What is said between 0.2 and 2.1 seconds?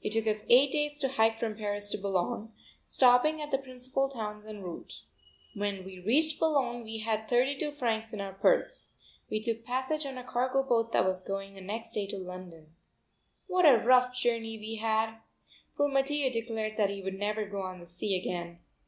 us eight days to hike from Paris to